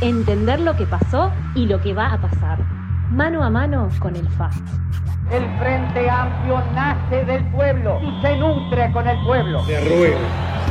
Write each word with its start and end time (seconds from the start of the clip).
entender 0.00 0.60
lo 0.60 0.76
que 0.76 0.86
pasó 0.86 1.32
y 1.54 1.66
lo 1.66 1.80
que 1.80 1.94
va 1.94 2.12
a 2.12 2.20
pasar, 2.20 2.58
mano 3.10 3.42
a 3.42 3.50
mano 3.50 3.88
con 3.98 4.16
el 4.16 4.28
FA. 4.28 4.50
El 5.30 5.44
Frente 5.58 6.08
Amplio 6.08 6.62
nace 6.74 7.24
del 7.24 7.44
pueblo 7.50 8.00
y 8.02 8.22
se 8.22 8.36
nutre 8.38 8.90
con 8.92 9.06
el 9.06 9.22
pueblo. 9.24 9.62
Le 9.66 9.80
ruego 9.80 10.18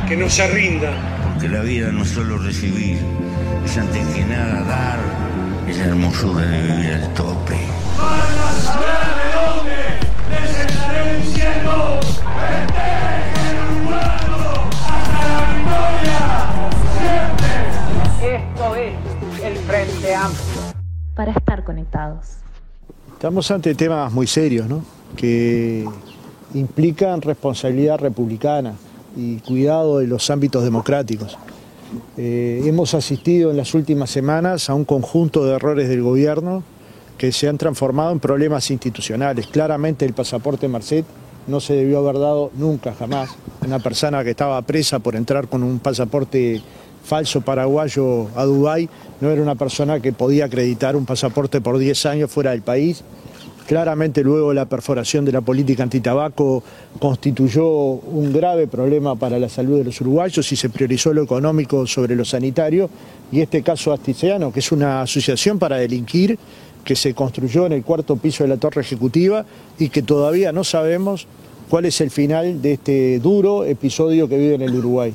que 0.08 0.16
no 0.16 0.28
se 0.28 0.46
rinda. 0.48 0.90
Porque 1.22 1.48
la 1.48 1.60
vida 1.60 1.92
no 1.92 2.02
es 2.02 2.08
solo 2.08 2.38
recibir, 2.38 2.98
es 3.64 3.76
antes 3.76 4.04
que 4.08 4.24
nada 4.24 4.62
dar, 4.62 4.98
es 5.68 5.76
la 5.78 5.84
hermosura 5.84 6.44
de 6.46 6.62
vivir 6.62 6.94
al 6.94 7.14
tope. 7.14 7.58
Van 7.98 8.38
a 8.38 8.52
saber 8.52 9.08
de 9.18 9.26
dónde 9.36 9.76
les 10.30 10.60
estaré 10.60 11.18
diciendo, 11.18 12.00
festejen 12.02 13.37
Estamos 23.12 23.50
ante 23.50 23.74
temas 23.74 24.12
muy 24.12 24.26
serios, 24.26 24.68
¿no? 24.68 24.84
Que 25.16 25.84
implican 26.54 27.20
responsabilidad 27.20 27.98
republicana 27.98 28.74
y 29.16 29.36
cuidado 29.38 29.98
de 29.98 30.06
los 30.06 30.30
ámbitos 30.30 30.62
democráticos. 30.62 31.36
Eh, 32.16 32.62
hemos 32.64 32.94
asistido 32.94 33.50
en 33.50 33.56
las 33.56 33.74
últimas 33.74 34.10
semanas 34.10 34.68
a 34.68 34.74
un 34.74 34.84
conjunto 34.84 35.44
de 35.44 35.54
errores 35.54 35.88
del 35.88 36.02
gobierno 36.02 36.62
que 37.16 37.32
se 37.32 37.48
han 37.48 37.58
transformado 37.58 38.12
en 38.12 38.20
problemas 38.20 38.70
institucionales. 38.70 39.46
Claramente 39.48 40.04
el 40.04 40.12
pasaporte 40.12 40.68
Marcet 40.68 41.04
no 41.48 41.60
se 41.60 41.74
debió 41.74 41.98
haber 41.98 42.18
dado 42.18 42.50
nunca, 42.54 42.94
jamás. 42.94 43.30
Una 43.66 43.78
persona 43.78 44.22
que 44.22 44.30
estaba 44.30 44.60
presa 44.62 45.00
por 45.00 45.16
entrar 45.16 45.48
con 45.48 45.62
un 45.62 45.80
pasaporte 45.80 46.62
falso 47.08 47.40
paraguayo 47.40 48.28
a 48.36 48.44
Dubái 48.44 48.86
no 49.22 49.30
era 49.30 49.40
una 49.40 49.54
persona 49.54 49.98
que 49.98 50.12
podía 50.12 50.44
acreditar 50.44 50.94
un 50.94 51.06
pasaporte 51.06 51.62
por 51.62 51.78
10 51.78 52.04
años 52.06 52.30
fuera 52.30 52.50
del 52.50 52.60
país. 52.60 53.02
Claramente 53.66 54.22
luego 54.22 54.52
la 54.52 54.66
perforación 54.66 55.24
de 55.24 55.32
la 55.32 55.40
política 55.40 55.82
antitabaco 55.82 56.62
constituyó 56.98 57.66
un 57.66 58.32
grave 58.32 58.66
problema 58.66 59.16
para 59.16 59.38
la 59.38 59.48
salud 59.48 59.78
de 59.78 59.84
los 59.84 60.00
uruguayos 60.00 60.52
y 60.52 60.56
se 60.56 60.68
priorizó 60.68 61.12
lo 61.14 61.22
económico 61.22 61.86
sobre 61.86 62.14
lo 62.14 62.24
sanitario. 62.24 62.90
Y 63.32 63.40
este 63.40 63.62
caso 63.62 63.92
Asticiano, 63.92 64.52
que 64.52 64.60
es 64.60 64.70
una 64.70 65.02
asociación 65.02 65.58
para 65.58 65.76
delinquir, 65.76 66.38
que 66.84 66.94
se 66.94 67.14
construyó 67.14 67.66
en 67.66 67.72
el 67.72 67.82
cuarto 67.82 68.16
piso 68.16 68.44
de 68.44 68.48
la 68.48 68.56
torre 68.58 68.82
ejecutiva 68.82 69.44
y 69.78 69.88
que 69.88 70.02
todavía 70.02 70.52
no 70.52 70.64
sabemos 70.64 71.26
cuál 71.68 71.86
es 71.86 72.00
el 72.00 72.10
final 72.10 72.60
de 72.62 72.74
este 72.74 73.18
duro 73.18 73.64
episodio 73.64 74.28
que 74.28 74.38
vive 74.38 74.54
en 74.54 74.62
el 74.62 74.74
Uruguay. 74.74 75.14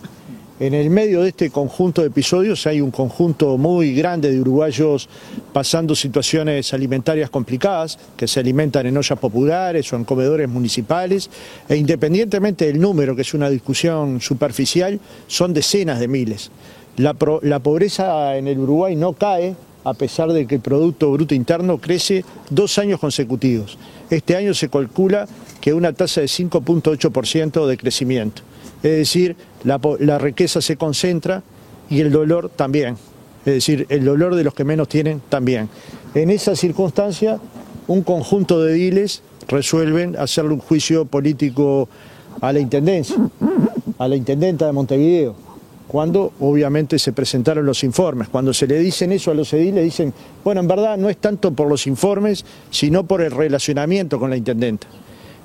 En 0.59 0.75
el 0.75 0.91
medio 0.91 1.23
de 1.23 1.29
este 1.29 1.49
conjunto 1.49 2.01
de 2.01 2.09
episodios 2.09 2.67
hay 2.67 2.79
un 2.79 2.91
conjunto 2.91 3.57
muy 3.57 3.95
grande 3.95 4.31
de 4.31 4.39
uruguayos 4.39 5.09
pasando 5.51 5.95
situaciones 5.95 6.75
alimentarias 6.75 7.31
complicadas, 7.31 7.97
que 8.15 8.27
se 8.27 8.39
alimentan 8.39 8.85
en 8.85 8.95
ollas 8.95 9.17
populares 9.17 9.91
o 9.91 9.95
en 9.95 10.03
comedores 10.03 10.47
municipales, 10.47 11.31
e 11.67 11.75
independientemente 11.75 12.67
del 12.67 12.79
número, 12.79 13.15
que 13.15 13.23
es 13.23 13.33
una 13.33 13.49
discusión 13.49 14.21
superficial, 14.21 14.99
son 15.25 15.55
decenas 15.55 15.99
de 15.99 16.07
miles. 16.07 16.51
La, 16.97 17.15
pobreza 17.15 18.37
en 18.37 18.47
el 18.47 18.59
Uruguay 18.59 18.95
no 18.95 19.13
cae 19.13 19.55
a 19.83 19.95
pesar 19.95 20.31
de 20.31 20.45
que 20.45 20.55
el 20.55 20.61
Producto 20.61 21.11
Bruto 21.11 21.33
Interno 21.33 21.79
crece 21.79 22.23
dos 22.51 22.77
años 22.77 22.99
consecutivos. 22.99 23.79
Este 24.11 24.35
año 24.35 24.53
se 24.53 24.69
calcula 24.69 25.27
que 25.59 25.73
una 25.73 25.93
tasa 25.93 26.21
de 26.21 26.27
5.8% 26.27 27.65
de 27.65 27.77
crecimiento. 27.77 28.43
Es 28.83 28.91
decir, 28.91 29.35
la, 29.63 29.79
la 29.99 30.17
riqueza 30.17 30.61
se 30.61 30.77
concentra 30.77 31.43
y 31.89 32.01
el 32.01 32.11
dolor 32.11 32.49
también. 32.49 32.97
Es 33.45 33.53
decir, 33.55 33.85
el 33.89 34.05
dolor 34.05 34.35
de 34.35 34.43
los 34.43 34.53
que 34.53 34.63
menos 34.63 34.87
tienen 34.87 35.21
también. 35.29 35.69
En 36.15 36.29
esa 36.29 36.55
circunstancia, 36.55 37.39
un 37.87 38.01
conjunto 38.03 38.61
de 38.61 38.73
diles 38.73 39.21
resuelven 39.47 40.15
hacerle 40.17 40.53
un 40.53 40.59
juicio 40.59 41.05
político 41.05 41.89
a 42.41 42.53
la 42.53 42.59
Intendencia, 42.59 43.17
a 43.97 44.07
la 44.07 44.15
Intendenta 44.15 44.65
de 44.65 44.71
Montevideo, 44.71 45.35
cuando 45.87 46.33
obviamente 46.39 46.97
se 46.97 47.11
presentaron 47.11 47.65
los 47.65 47.83
informes. 47.83 48.29
Cuando 48.29 48.53
se 48.53 48.67
le 48.67 48.79
dicen 48.79 49.11
eso 49.11 49.31
a 49.31 49.33
los 49.33 49.51
ediles, 49.53 49.83
dicen, 49.83 50.13
bueno, 50.43 50.61
en 50.61 50.67
verdad 50.67 50.97
no 50.97 51.09
es 51.09 51.17
tanto 51.17 51.51
por 51.51 51.67
los 51.67 51.85
informes, 51.87 52.45
sino 52.71 53.05
por 53.05 53.21
el 53.21 53.31
relacionamiento 53.31 54.19
con 54.19 54.29
la 54.29 54.37
Intendenta. 54.37 54.87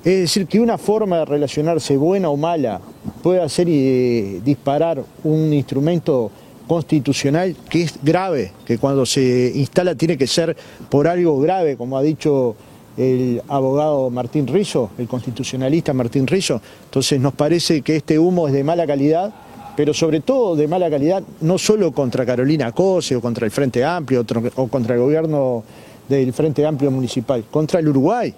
Es 0.03 0.19
decir, 0.21 0.47
que 0.47 0.59
una 0.61 0.77
forma 0.77 1.19
de 1.19 1.25
relacionarse, 1.25 1.97
buena 1.97 2.29
o 2.29 2.37
mala, 2.37 2.79
puede 3.21 3.41
hacer 3.41 3.67
eh, 3.69 4.39
disparar 4.45 5.03
un 5.25 5.53
instrumento 5.53 6.31
constitucional 6.67 7.55
que 7.67 7.81
es 7.81 7.99
grave, 8.01 8.53
que 8.65 8.77
cuando 8.77 9.05
se 9.05 9.51
instala 9.55 9.95
tiene 9.95 10.17
que 10.17 10.27
ser 10.27 10.55
por 10.89 11.07
algo 11.07 11.39
grave, 11.41 11.75
como 11.75 11.97
ha 11.97 12.01
dicho 12.01 12.55
el 12.95 13.41
abogado 13.49 14.09
Martín 14.09 14.47
Rizzo, 14.47 14.91
el 14.97 15.07
constitucionalista 15.07 15.93
Martín 15.93 16.27
Rizzo. 16.27 16.61
Entonces 16.85 17.19
nos 17.19 17.33
parece 17.33 17.81
que 17.81 17.97
este 17.97 18.19
humo 18.19 18.47
es 18.47 18.53
de 18.53 18.63
mala 18.63 18.87
calidad, 18.87 19.33
pero 19.75 19.93
sobre 19.93 20.21
todo 20.21 20.55
de 20.55 20.67
mala 20.67 20.89
calidad 20.89 21.23
no 21.41 21.57
solo 21.57 21.91
contra 21.91 22.25
Carolina 22.25 22.71
Cose 22.71 23.15
o 23.15 23.21
contra 23.21 23.45
el 23.45 23.51
Frente 23.51 23.83
Amplio 23.83 24.25
o 24.55 24.67
contra 24.67 24.95
el 24.95 25.01
gobierno 25.01 25.63
del 26.07 26.31
Frente 26.33 26.65
Amplio 26.65 26.89
Municipal, 26.91 27.43
contra 27.49 27.79
el 27.79 27.89
Uruguay. 27.89 28.33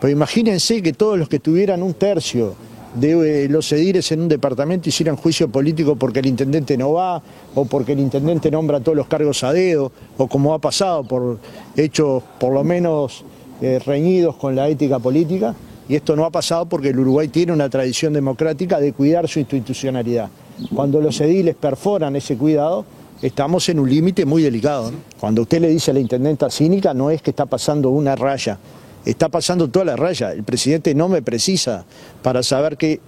Pero 0.00 0.12
imagínense 0.12 0.82
que 0.82 0.92
todos 0.92 1.18
los 1.18 1.28
que 1.28 1.38
tuvieran 1.38 1.82
un 1.82 1.94
tercio 1.94 2.54
de 2.94 3.44
eh, 3.44 3.48
los 3.48 3.70
ediles 3.72 4.10
en 4.12 4.22
un 4.22 4.28
departamento 4.28 4.88
hicieran 4.88 5.16
juicio 5.16 5.48
político 5.48 5.96
porque 5.96 6.20
el 6.20 6.26
intendente 6.26 6.76
no 6.76 6.92
va, 6.92 7.22
o 7.54 7.64
porque 7.64 7.92
el 7.92 8.00
intendente 8.00 8.50
nombra 8.50 8.80
todos 8.80 8.96
los 8.96 9.06
cargos 9.06 9.42
a 9.44 9.52
dedo, 9.52 9.92
o 10.16 10.26
como 10.26 10.54
ha 10.54 10.58
pasado 10.58 11.04
por 11.04 11.38
hechos 11.76 12.22
por 12.38 12.52
lo 12.52 12.64
menos 12.64 13.24
eh, 13.60 13.78
reñidos 13.84 14.36
con 14.36 14.54
la 14.54 14.68
ética 14.68 14.98
política. 14.98 15.54
Y 15.88 15.96
esto 15.96 16.14
no 16.16 16.24
ha 16.24 16.30
pasado 16.30 16.66
porque 16.66 16.90
el 16.90 16.98
Uruguay 16.98 17.28
tiene 17.28 17.52
una 17.52 17.70
tradición 17.70 18.12
democrática 18.12 18.78
de 18.78 18.92
cuidar 18.92 19.26
su 19.26 19.38
institucionalidad. 19.38 20.28
Cuando 20.74 21.00
los 21.00 21.20
ediles 21.20 21.54
perforan 21.54 22.14
ese 22.14 22.36
cuidado, 22.36 22.84
estamos 23.22 23.68
en 23.68 23.78
un 23.78 23.88
límite 23.88 24.26
muy 24.26 24.42
delicado. 24.42 24.92
Cuando 25.18 25.42
usted 25.42 25.60
le 25.62 25.68
dice 25.68 25.90
a 25.90 25.94
la 25.94 26.00
intendenta 26.00 26.50
cínica, 26.50 26.92
no 26.92 27.10
es 27.10 27.22
que 27.22 27.30
está 27.30 27.46
pasando 27.46 27.88
una 27.88 28.16
raya, 28.16 28.58
está 29.04 29.28
pasando 29.28 29.68
toda 29.68 29.84
la 29.84 29.96
raya. 29.96 30.32
El 30.32 30.44
presidente 30.44 30.94
no 30.94 31.08
me 31.08 31.22
precisa 31.22 31.84
para 32.22 32.42
saber 32.42 32.76
que 32.76 33.00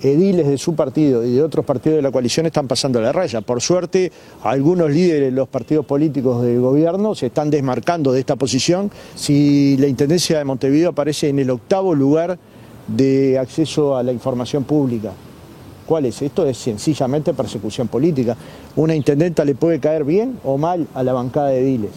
ediles 0.00 0.46
de 0.46 0.58
su 0.58 0.74
partido 0.74 1.24
y 1.24 1.34
de 1.34 1.42
otros 1.42 1.64
partidos 1.64 1.96
de 1.96 2.02
la 2.02 2.12
coalición 2.12 2.46
están 2.46 2.68
pasando 2.68 3.00
la 3.00 3.12
raya. 3.12 3.40
Por 3.40 3.60
suerte, 3.60 4.12
algunos 4.42 4.90
líderes 4.90 5.30
de 5.30 5.36
los 5.36 5.48
partidos 5.48 5.86
políticos 5.86 6.42
del 6.42 6.60
gobierno 6.60 7.14
se 7.14 7.26
están 7.26 7.50
desmarcando 7.50 8.12
de 8.12 8.20
esta 8.20 8.36
posición. 8.36 8.90
Si 9.14 9.76
la 9.78 9.88
Intendencia 9.88 10.38
de 10.38 10.44
Montevideo 10.44 10.90
aparece 10.90 11.28
en 11.28 11.38
el 11.38 11.50
octavo 11.50 11.94
lugar 11.94 12.38
de 12.86 13.38
acceso 13.38 13.96
a 13.96 14.02
la 14.02 14.12
información 14.12 14.64
pública, 14.64 15.12
¿Cuál 15.88 16.04
es? 16.04 16.20
Esto 16.20 16.46
es 16.46 16.58
sencillamente 16.58 17.32
persecución 17.32 17.88
política. 17.88 18.36
Una 18.76 18.94
intendenta 18.94 19.42
le 19.42 19.54
puede 19.54 19.80
caer 19.80 20.04
bien 20.04 20.38
o 20.44 20.58
mal 20.58 20.86
a 20.94 21.02
la 21.02 21.14
bancada 21.14 21.48
de 21.48 21.62
ediles. 21.62 21.92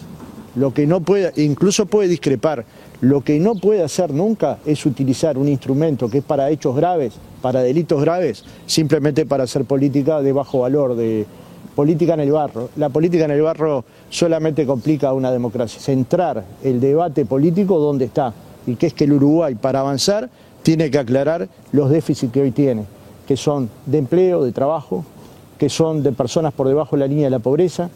Lo 0.54 0.72
que 0.74 0.86
no 0.86 1.00
puede, 1.00 1.32
incluso 1.42 1.86
puede 1.86 2.08
discrepar. 2.08 2.64
Lo 3.00 3.22
que 3.22 3.38
no 3.38 3.54
puede 3.54 3.82
hacer 3.82 4.12
nunca 4.12 4.58
es 4.66 4.84
utilizar 4.86 5.38
un 5.38 5.48
instrumento 5.48 6.08
que 6.08 6.18
es 6.18 6.24
para 6.24 6.50
hechos 6.50 6.76
graves, 6.76 7.14
para 7.40 7.62
delitos 7.62 8.00
graves, 8.00 8.44
simplemente 8.66 9.26
para 9.26 9.44
hacer 9.44 9.64
política 9.64 10.20
de 10.20 10.32
bajo 10.32 10.60
valor, 10.60 10.94
de 10.94 11.26
política 11.74 12.14
en 12.14 12.20
el 12.20 12.32
barro. 12.32 12.68
La 12.76 12.90
política 12.90 13.24
en 13.24 13.32
el 13.32 13.42
barro 13.42 13.84
solamente 14.10 14.66
complica 14.66 15.12
una 15.12 15.30
democracia. 15.30 15.80
Centrar 15.80 16.44
el 16.62 16.80
debate 16.80 17.24
político 17.24 17.78
donde 17.78 18.04
está, 18.04 18.32
y 18.66 18.76
que 18.76 18.86
es 18.86 18.94
que 18.94 19.04
el 19.04 19.14
Uruguay, 19.14 19.54
para 19.54 19.80
avanzar, 19.80 20.28
tiene 20.62 20.90
que 20.90 20.98
aclarar 20.98 21.48
los 21.72 21.90
déficits 21.90 22.32
que 22.32 22.42
hoy 22.42 22.50
tiene 22.52 22.84
que 23.26 23.36
son 23.36 23.70
de 23.86 23.98
empleo, 23.98 24.44
de 24.44 24.52
trabajo, 24.52 25.04
que 25.58 25.68
son 25.68 26.02
de 26.02 26.12
personas 26.12 26.52
por 26.52 26.68
debajo 26.68 26.96
de 26.96 27.00
la 27.00 27.06
línea 27.06 27.24
de 27.24 27.30
la 27.30 27.38
pobreza, 27.38 27.90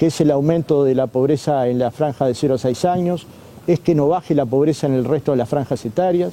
que 0.00 0.06
es 0.06 0.18
el 0.22 0.30
aumento 0.30 0.82
de 0.82 0.94
la 0.94 1.08
pobreza 1.08 1.68
en 1.68 1.78
la 1.78 1.90
franja 1.90 2.24
de 2.24 2.34
0 2.34 2.54
a 2.54 2.58
6 2.58 2.84
años, 2.86 3.26
es 3.66 3.80
que 3.80 3.94
no 3.94 4.08
baje 4.08 4.34
la 4.34 4.46
pobreza 4.46 4.86
en 4.86 4.94
el 4.94 5.04
resto 5.04 5.32
de 5.32 5.36
las 5.36 5.46
franjas 5.46 5.84
etarias, 5.84 6.32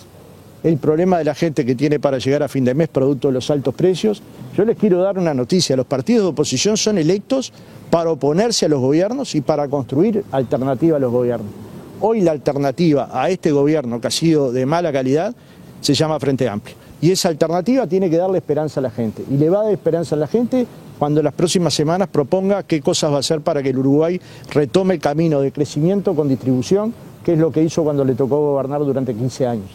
el 0.63 0.77
problema 0.77 1.17
de 1.17 1.25
la 1.25 1.35
gente 1.35 1.65
que 1.65 1.75
tiene 1.75 1.99
para 1.99 2.17
llegar 2.17 2.43
a 2.43 2.47
fin 2.47 2.63
de 2.63 2.73
mes 2.73 2.87
producto 2.87 3.27
de 3.27 3.33
los 3.33 3.51
altos 3.51 3.75
precios. 3.75 4.21
Yo 4.55 4.63
les 4.63 4.77
quiero 4.77 5.01
dar 5.01 5.19
una 5.19 5.33
noticia, 5.33 5.75
los 5.75 5.85
partidos 5.85 6.23
de 6.23 6.29
oposición 6.29 6.77
son 6.77 6.97
electos 6.97 7.51
para 7.89 8.09
oponerse 8.09 8.67
a 8.67 8.69
los 8.69 8.79
gobiernos 8.79 9.35
y 9.35 9.41
para 9.41 9.67
construir 9.67 10.23
alternativa 10.31 10.95
a 10.95 11.01
los 11.01 11.11
gobiernos. 11.11 11.51
Hoy 11.99 12.21
la 12.21 12.31
alternativa 12.31 13.09
a 13.11 13.29
este 13.29 13.51
gobierno 13.51 13.99
que 13.99 14.07
ha 14.07 14.11
sido 14.11 14.53
de 14.53 14.65
mala 14.65 14.93
calidad 14.93 15.35
se 15.81 15.93
llama 15.93 16.17
Frente 16.21 16.47
Amplio. 16.47 16.86
Y 17.01 17.11
esa 17.11 17.29
alternativa 17.29 17.85
tiene 17.87 18.09
que 18.09 18.17
darle 18.17 18.39
esperanza 18.39 18.79
a 18.79 18.83
la 18.83 18.89
gente. 18.89 19.23
Y 19.29 19.37
le 19.37 19.49
va 19.49 19.61
a 19.61 19.63
dar 19.63 19.73
esperanza 19.73 20.15
a 20.15 20.19
la 20.19 20.27
gente 20.27 20.65
cuando 20.97 21.21
las 21.21 21.33
próximas 21.33 21.73
semanas 21.73 22.07
proponga 22.07 22.63
qué 22.63 22.81
cosas 22.81 23.11
va 23.11 23.17
a 23.17 23.19
hacer 23.19 23.41
para 23.41 23.61
que 23.61 23.69
el 23.69 23.77
Uruguay 23.77 24.19
retome 24.51 24.95
el 24.95 24.99
camino 24.99 25.41
de 25.41 25.51
crecimiento 25.51 26.15
con 26.15 26.27
distribución, 26.27 26.93
que 27.23 27.33
es 27.33 27.39
lo 27.39 27.51
que 27.51 27.61
hizo 27.61 27.83
cuando 27.83 28.03
le 28.03 28.15
tocó 28.15 28.39
gobernar 28.39 28.79
durante 28.79 29.13
15 29.13 29.47
años. 29.47 29.69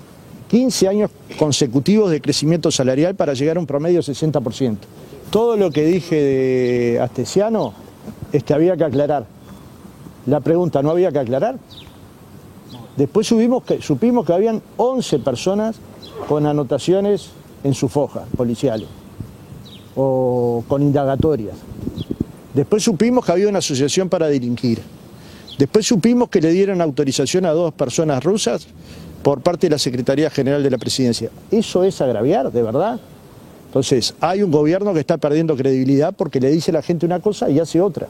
15 0.49 0.89
años 0.89 1.11
consecutivos 1.39 2.11
de 2.11 2.21
crecimiento 2.21 2.71
salarial 2.71 3.15
para 3.15 3.35
llegar 3.35 3.57
a 3.57 3.61
un 3.61 3.67
promedio 3.67 4.01
de 4.01 4.13
60%. 4.13 4.77
Todo 5.31 5.57
lo 5.57 5.71
que 5.71 5.85
dije 5.85 6.17
de 6.17 7.01
Astesiano 7.01 7.73
es 8.33 8.43
que 8.45 8.53
había 8.53 8.77
que 8.77 8.85
aclarar 8.85 9.27
La 10.27 10.41
pregunta, 10.41 10.83
¿no 10.83 10.91
había 10.91 11.11
que 11.11 11.21
aclarar? 11.21 11.57
Después 12.97 13.33
que, 13.67 13.81
supimos 13.81 14.27
que 14.27 14.33
habían 14.33 14.63
11 14.77 15.19
personas 15.21 15.77
con 16.29 16.47
anotaciones 16.47 17.31
en 17.65 17.75
sus 17.75 17.91
fojas 17.91 18.25
policiales 18.37 18.89
o 19.97 20.65
con 20.69 20.83
indagatorias. 20.83 21.57
Después 22.55 22.83
supimos 22.83 23.25
que 23.25 23.33
había 23.33 23.49
una 23.49 23.61
asociación 23.61 24.09
para 24.09 24.29
delinquir. 24.29 24.81
Después 25.59 25.87
supimos 25.87 26.29
que 26.29 26.41
le 26.41 26.51
dieron 26.51 26.81
autorización 26.81 27.47
a 27.47 27.51
dos 27.51 27.73
personas 27.73 28.23
rusas 28.23 28.67
por 29.23 29.41
parte 29.41 29.67
de 29.67 29.71
la 29.71 29.79
Secretaría 29.79 30.29
General 30.29 30.63
de 30.63 30.71
la 30.71 30.79
Presidencia. 30.79 31.31
¿Eso 31.51 31.85
es 31.85 32.01
agraviar, 32.01 32.51
de 32.51 32.63
verdad? 32.63 33.01
Entonces, 33.67 34.15
hay 34.21 34.43
un 34.43 34.51
gobierno 34.51 34.93
que 34.93 35.01
está 35.01 35.17
perdiendo 35.17 35.57
credibilidad 35.57 36.13
porque 36.15 36.41
le 36.41 36.51
dice 36.51 36.71
a 36.73 36.75
la 36.75 36.83
gente 36.83 37.07
una 37.07 37.21
cosa 37.21 37.49
y 37.49 37.59
hace 37.59 37.81
otra. 37.81 38.09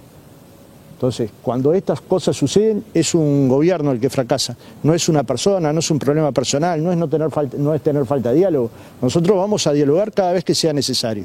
Entonces, 1.03 1.33
cuando 1.43 1.75
estas 1.75 2.01
cosas 2.01 2.37
suceden, 2.37 2.85
es 2.95 3.13
un 3.13 3.49
gobierno 3.49 3.91
el 3.91 3.99
que 3.99 4.09
fracasa, 4.09 4.57
no 4.85 4.95
es 4.95 5.09
una 5.09 5.25
persona, 5.25 5.73
no 5.73 5.81
es 5.81 5.91
un 5.91 5.99
problema 5.99 6.31
personal, 6.31 6.81
no 6.81 6.93
es, 6.93 6.97
no 6.97 7.09
tener, 7.09 7.29
falta, 7.29 7.57
no 7.59 7.75
es 7.75 7.83
tener 7.83 8.07
falta 8.07 8.31
de 8.31 8.37
diálogo. 8.37 8.71
Nosotros 9.01 9.37
vamos 9.37 9.67
a 9.67 9.73
dialogar 9.73 10.13
cada 10.13 10.31
vez 10.31 10.45
que 10.45 10.55
sea 10.55 10.73
necesario, 10.73 11.25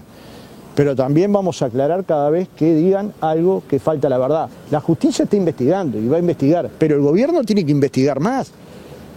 pero 0.74 0.96
también 0.96 1.32
vamos 1.32 1.62
a 1.62 1.68
aclarar 1.68 2.06
cada 2.06 2.32
vez 2.32 2.48
que 2.58 2.74
digan 2.74 3.14
algo 3.22 3.62
que 3.70 3.78
falta 3.78 4.10
la 4.10 4.18
verdad. 4.18 4.50
La 4.72 4.80
justicia 4.82 5.26
está 5.26 5.36
investigando 5.36 6.00
y 6.00 6.08
va 6.08 6.16
a 6.16 6.22
investigar, 6.22 6.72
pero 6.80 6.96
el 6.96 7.04
gobierno 7.04 7.44
tiene 7.44 7.64
que 7.64 7.72
investigar 7.72 8.20
más. 8.20 8.50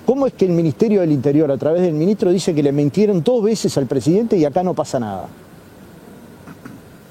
¿Cómo 0.04 0.26
es 0.26 0.34
que 0.34 0.44
el 0.44 0.52
Ministerio 0.52 1.00
del 1.00 1.12
Interior, 1.12 1.50
a 1.50 1.56
través 1.56 1.80
del 1.80 1.94
ministro, 1.94 2.30
dice 2.30 2.54
que 2.54 2.62
le 2.62 2.72
mintieron 2.72 3.22
dos 3.22 3.42
veces 3.42 3.78
al 3.78 3.86
presidente 3.86 4.36
y 4.36 4.44
acá 4.44 4.62
no 4.62 4.74
pasa 4.74 5.00
nada? 5.00 5.26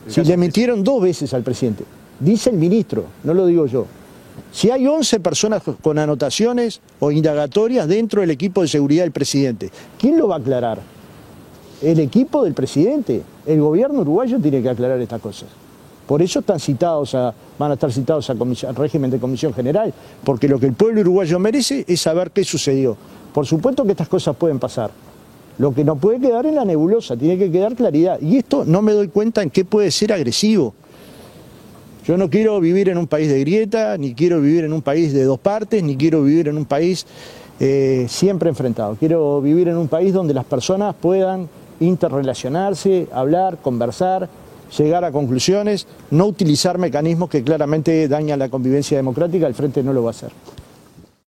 Si 0.08 0.24
le 0.24 0.38
mintieron 0.38 0.84
dos 0.84 1.02
veces 1.02 1.34
al 1.34 1.42
presidente. 1.42 1.84
Dice 2.20 2.50
el 2.50 2.58
ministro, 2.58 3.06
no 3.24 3.34
lo 3.34 3.46
digo 3.46 3.66
yo. 3.66 3.86
Si 4.52 4.70
hay 4.72 4.88
11 4.88 5.20
personas 5.20 5.62
con 5.82 6.00
anotaciones 6.00 6.82
o 7.00 7.12
indagatorias 7.12 7.88
dentro 7.88 8.22
del 8.22 8.32
equipo 8.32 8.62
de 8.62 8.68
seguridad 8.68 9.04
del 9.04 9.12
presidente, 9.12 9.70
¿quién 10.00 10.18
lo 10.18 10.28
va 10.28 10.36
a 10.36 10.40
aclarar? 10.40 10.80
El 11.82 12.00
equipo 12.00 12.44
del 12.44 12.54
presidente. 12.54 13.22
El 13.46 13.62
gobierno 13.62 14.02
uruguayo 14.02 14.40
tiene 14.40 14.62
que 14.62 14.70
aclarar 14.70 15.00
estas 15.00 15.22
cosas. 15.22 15.50
Por 16.06 16.22
eso 16.22 16.40
están 16.40 16.60
citados 16.60 17.14
a, 17.14 17.34
van 17.58 17.72
a 17.72 17.74
estar 17.76 17.92
citados 17.92 18.30
al 18.30 18.76
régimen 18.76 19.12
de 19.12 19.20
comisión 19.20 19.54
general, 19.54 19.94
porque 20.24 20.48
lo 20.48 20.60
que 20.60 20.66
el 20.66 20.74
pueblo 20.74 21.02
uruguayo 21.02 21.38
merece 21.40 21.86
es 21.88 22.02
saber 22.02 22.32
qué 22.32 22.44
sucedió. 22.44 22.98
Por 23.34 23.46
supuesto 23.46 23.86
que 23.86 23.92
estas 23.92 24.10
cosas 24.10 24.36
pueden 24.36 24.58
pasar. 24.58 24.90
Lo 25.60 25.74
que 25.74 25.84
no 25.84 25.98
puede 25.98 26.20
quedar 26.20 26.46
en 26.48 26.56
la 26.56 26.66
nebulosa, 26.66 27.16
tiene 27.16 27.38
que 27.38 27.52
quedar 27.52 27.76
claridad. 27.76 28.20
Y 28.22 28.38
esto 28.38 28.66
no 28.66 28.82
me 28.82 28.94
doy 28.94 29.10
cuenta 29.10 29.44
en 29.44 29.52
qué 29.52 29.66
puede 29.66 29.92
ser 29.92 30.12
agresivo. 30.12 30.74
Yo 32.10 32.18
no 32.18 32.28
quiero 32.28 32.60
vivir 32.60 32.90
en 32.90 32.98
un 32.98 33.06
país 33.06 33.30
de 33.30 33.40
grieta, 33.42 33.96
ni 33.96 34.16
quiero 34.16 34.42
vivir 34.42 34.64
en 34.64 34.74
un 34.74 34.82
país 34.82 35.14
de 35.14 35.26
dos 35.26 35.38
partes, 35.38 35.84
ni 35.84 35.96
quiero 35.96 36.24
vivir 36.24 36.48
en 36.48 36.58
un 36.58 36.66
país 36.66 37.06
eh, 37.60 38.08
siempre 38.10 38.50
enfrentado. 38.50 38.96
Quiero 38.96 39.40
vivir 39.42 39.68
en 39.68 39.78
un 39.78 39.88
país 39.88 40.12
donde 40.12 40.34
las 40.34 40.46
personas 40.46 40.96
puedan 41.00 41.48
interrelacionarse, 41.80 43.08
hablar, 43.14 43.60
conversar, 43.60 44.28
llegar 44.76 45.06
a 45.06 45.12
conclusiones, 45.12 45.86
no 46.10 46.26
utilizar 46.26 46.80
mecanismos 46.80 47.30
que 47.30 47.44
claramente 47.44 48.08
dañan 48.08 48.40
la 48.40 48.50
convivencia 48.50 48.98
democrática, 48.98 49.46
el 49.46 49.54
Frente 49.54 49.84
no 49.84 49.94
lo 49.94 50.02
va 50.02 50.10
a 50.10 50.14
hacer. 50.14 50.32